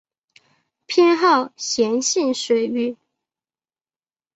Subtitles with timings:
[0.87, 2.97] 偏好咸性水域。